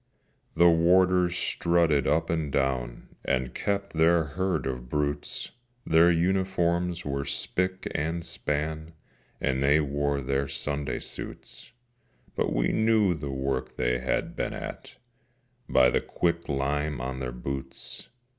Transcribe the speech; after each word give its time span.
The 0.55 0.67
Warders 0.67 1.35
strutted 1.37 2.07
up 2.07 2.31
and 2.31 2.51
down, 2.51 3.09
And 3.23 3.53
kept 3.53 3.93
their 3.93 4.23
herd 4.23 4.65
of 4.65 4.89
brutes, 4.89 5.51
Their 5.85 6.11
uniforms 6.11 7.05
were 7.05 7.23
spick 7.23 7.87
and 7.93 8.25
span, 8.25 8.93
And 9.39 9.61
they 9.61 9.79
wore 9.79 10.19
their 10.21 10.47
Sunday 10.47 10.97
suits, 10.97 11.71
But 12.35 12.51
we 12.51 12.69
knew 12.69 13.13
the 13.13 13.29
work 13.29 13.75
they 13.75 13.99
had 13.99 14.35
been 14.35 14.53
at, 14.53 14.95
By 15.69 15.91
the 15.91 16.01
quicklime 16.01 16.99
on 16.99 17.19
their 17.19 17.31
boots. 17.31 18.09